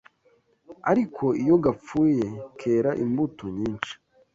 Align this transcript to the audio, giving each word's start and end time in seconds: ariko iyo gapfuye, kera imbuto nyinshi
ariko 0.91 1.25
iyo 1.43 1.55
gapfuye, 1.63 2.25
kera 2.59 2.91
imbuto 3.03 3.43
nyinshi 3.57 3.93